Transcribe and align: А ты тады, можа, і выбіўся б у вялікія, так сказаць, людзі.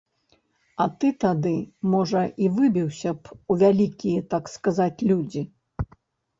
А 0.85 0.87
ты 1.03 1.11
тады, 1.23 1.51
можа, 1.93 2.23
і 2.45 2.49
выбіўся 2.57 3.15
б 3.21 3.39
у 3.51 3.61
вялікія, 3.67 4.27
так 4.35 4.53
сказаць, 4.57 4.93
людзі. 5.15 5.49